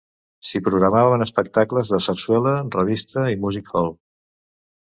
[0.51, 3.95] S'hi programaven espectacles de sarsuela, revista i music-hall.